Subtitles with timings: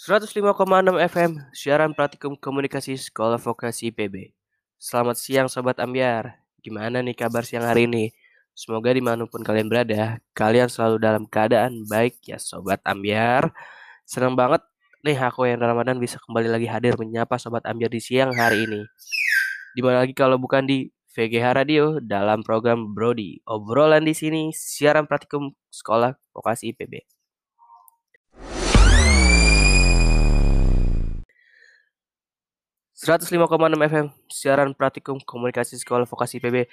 [0.00, 4.32] 105,6 FM, siaran praktikum komunikasi Sekolah Vokasi IPB.
[4.80, 8.08] Selamat siang Sobat Ambiar, gimana nih kabar siang hari ini?
[8.56, 13.52] Semoga di mana pun kalian berada, kalian selalu dalam keadaan baik ya Sobat Ambiar.
[14.08, 14.64] Senang banget
[15.04, 18.80] nih aku yang Ramadan bisa kembali lagi hadir menyapa Sobat Ambiar di siang hari ini.
[19.76, 23.44] Di mana lagi kalau bukan di VGH Radio dalam program Brody.
[23.44, 27.19] Obrolan di sini siaran praktikum Sekolah Vokasi IPB.
[33.00, 33.40] 105,6
[33.80, 36.68] FM siaran praktikum komunikasi sekolah vokasi PB.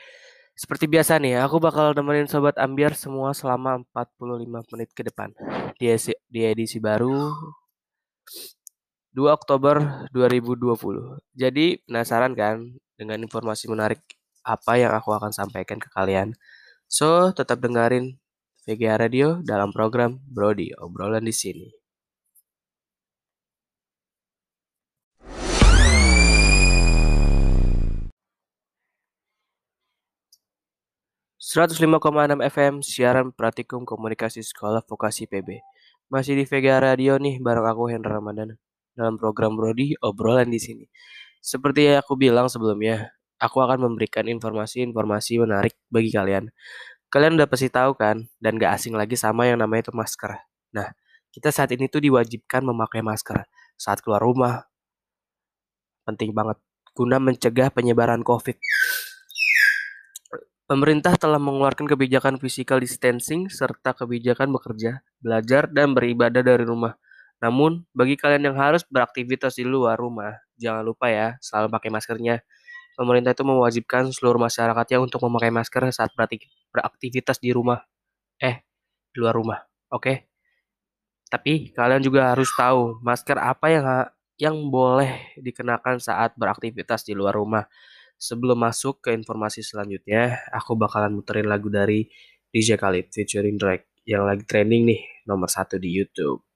[0.60, 5.32] Seperti biasa nih, aku bakal nemenin sobat ambiar semua selama 45 menit ke depan.
[5.80, 7.32] Di edisi, di edisi baru
[9.16, 11.16] 2 Oktober 2020.
[11.32, 14.04] Jadi penasaran kan dengan informasi menarik
[14.44, 16.36] apa yang aku akan sampaikan ke kalian?
[16.92, 18.20] So, tetap dengerin
[18.68, 21.87] VGA Radio dalam program Brody, obrolan di sini.
[31.48, 35.64] 105,6 FM siaran praktikum komunikasi sekolah vokasi PB.
[36.12, 38.60] Masih di Vega Radio nih bareng aku Hendra Ramadan
[38.92, 40.92] dalam program Brody obrolan di sini.
[41.40, 46.52] Seperti yang aku bilang sebelumnya, aku akan memberikan informasi-informasi menarik bagi kalian.
[47.08, 50.36] Kalian udah pasti tahu kan dan gak asing lagi sama yang namanya itu masker.
[50.76, 50.92] Nah,
[51.32, 53.48] kita saat ini tuh diwajibkan memakai masker
[53.80, 54.68] saat keluar rumah.
[56.04, 56.60] Penting banget
[56.92, 58.60] guna mencegah penyebaran COVID.
[60.68, 67.00] Pemerintah telah mengeluarkan kebijakan physical distancing serta kebijakan bekerja, belajar, dan beribadah dari rumah.
[67.40, 72.36] Namun, bagi kalian yang harus beraktivitas di luar rumah, jangan lupa ya, selalu pakai maskernya.
[73.00, 76.12] Pemerintah itu mewajibkan seluruh masyarakatnya untuk memakai masker saat
[76.76, 77.88] beraktivitas di rumah.
[78.36, 78.60] Eh,
[79.16, 79.64] di luar rumah.
[79.88, 80.04] Oke.
[80.04, 80.18] Okay?
[81.32, 83.86] Tapi kalian juga harus tahu masker apa yang
[84.38, 87.64] yang boleh dikenakan saat beraktivitas di luar rumah.
[88.18, 92.10] Sebelum masuk ke informasi selanjutnya, aku bakalan muterin lagu dari
[92.50, 96.47] DJ Khalid featuring Drake yang lagi trending nih nomor satu di YouTube.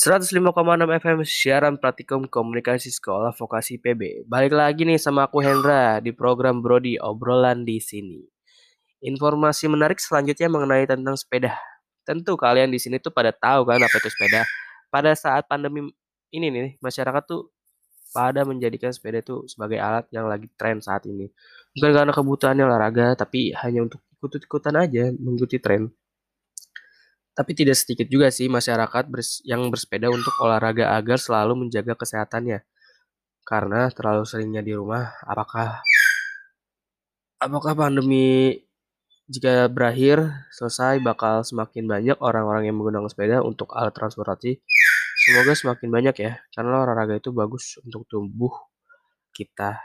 [0.00, 0.56] 105,6
[0.96, 4.24] FM siaran praktikum komunikasi sekolah vokasi PB.
[4.24, 8.24] Balik lagi nih sama aku Hendra di program Brody obrolan di sini.
[9.04, 11.52] Informasi menarik selanjutnya mengenai tentang sepeda.
[12.00, 14.48] Tentu kalian di sini tuh pada tahu kan apa itu sepeda.
[14.88, 15.92] Pada saat pandemi
[16.32, 17.52] ini nih masyarakat tuh
[18.16, 21.28] pada menjadikan sepeda itu sebagai alat yang lagi tren saat ini.
[21.76, 25.92] Bukan karena kebutuhannya olahraga, tapi hanya untuk ikut-ikutan aja mengikuti tren.
[27.34, 29.04] Tapi tidak sedikit juga sih masyarakat
[29.46, 32.66] yang bersepeda untuk olahraga agar selalu menjaga kesehatannya.
[33.46, 35.80] Karena terlalu seringnya di rumah, apakah
[37.40, 38.60] apakah pandemi
[39.30, 40.20] jika berakhir
[40.50, 44.58] selesai bakal semakin banyak orang-orang yang menggunakan sepeda untuk alat transportasi.
[45.20, 48.50] Semoga semakin banyak ya, karena olahraga itu bagus untuk tubuh
[49.30, 49.78] kita.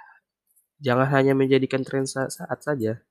[0.81, 3.05] Jangan hanya menjadikan tren saat saja.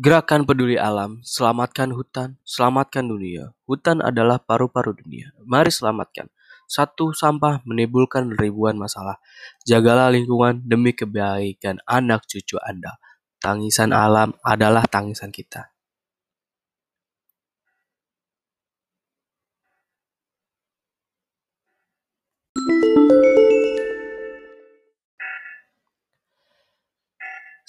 [0.00, 3.52] Gerakan peduli alam, selamatkan hutan, selamatkan dunia.
[3.68, 5.28] Hutan adalah paru-paru dunia.
[5.44, 6.32] Mari selamatkan.
[6.64, 9.20] Satu sampah menimbulkan ribuan masalah.
[9.68, 12.96] Jagalah lingkungan demi kebaikan anak cucu Anda.
[13.44, 15.68] Tangisan alam adalah tangisan kita.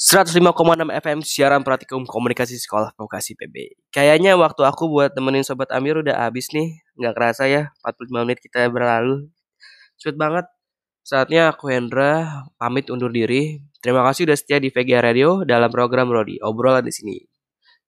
[0.02, 0.42] 105,6
[0.98, 3.86] FM siaran praktikum komunikasi sekolah vokasi PB.
[3.94, 6.82] Kayaknya waktu aku buat temenin sobat Amir udah habis nih.
[6.98, 9.30] Nggak kerasa ya, 45 menit kita berlalu.
[10.02, 10.50] Cepet banget.
[11.06, 13.62] Saatnya aku Hendra pamit undur diri.
[13.78, 16.42] Terima kasih udah setia di VGA Radio dalam program Rodi.
[16.42, 17.22] Obrolan di sini.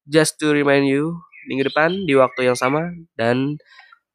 [0.05, 1.17] Just to remind you,
[1.49, 3.57] minggu depan di waktu yang sama dan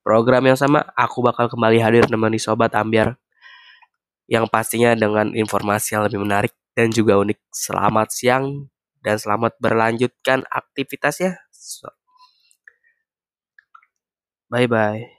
[0.07, 3.19] program yang sama, aku bakal kembali hadir menemani sobat Ambiar
[4.31, 7.39] yang pastinya dengan informasi yang lebih menarik dan juga unik.
[7.67, 8.47] Selamat siang
[9.05, 11.33] dan selamat berlanjutkan aktivitasnya.
[14.51, 15.18] Bye bye.